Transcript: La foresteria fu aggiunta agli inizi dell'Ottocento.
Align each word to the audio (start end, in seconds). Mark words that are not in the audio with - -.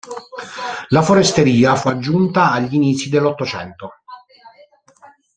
La 0.87 1.03
foresteria 1.03 1.75
fu 1.75 1.87
aggiunta 1.87 2.49
agli 2.53 2.73
inizi 2.73 3.07
dell'Ottocento. 3.09 3.97